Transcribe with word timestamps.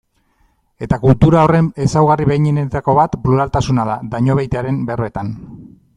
Eta 0.85 0.97
kultura 1.03 1.43
horren 1.47 1.67
ezaugarri 1.87 2.27
behinenetako 2.31 2.95
bat 3.03 3.19
pluraltasuna 3.27 3.89
da, 3.91 3.99
Dañobeitiaren 4.17 4.85
berbetan. 4.93 5.35